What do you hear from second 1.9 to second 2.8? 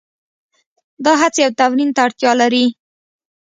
ته اړتیا لري.